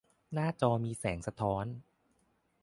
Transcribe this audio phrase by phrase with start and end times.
[0.33, 1.65] หน้าจอมีแสงสะท้อน